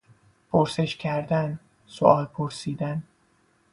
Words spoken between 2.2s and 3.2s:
پرسیدن